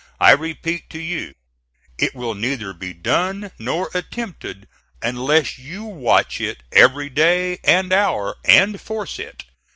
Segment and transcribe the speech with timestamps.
[0.19, 1.35] I repeat to you
[1.99, 4.67] it will neither be done nor attempted
[4.99, 9.45] unless you watch it every day, and hour, and force it.